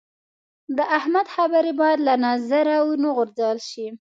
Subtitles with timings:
[0.77, 3.87] د احمد خبرې باید له نظره و نه غورځول شي.